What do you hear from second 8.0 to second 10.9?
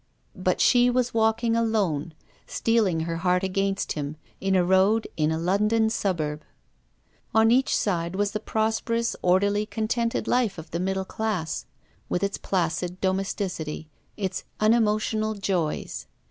was the prosperous, orderly, contented life of the